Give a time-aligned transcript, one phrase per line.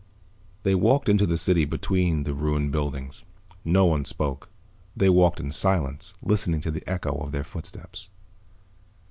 [0.63, 3.23] They walked into the city between the ruined buildings.
[3.63, 4.49] No one spoke.
[4.97, 8.09] They walked in silence, listening to the echo of their footsteps.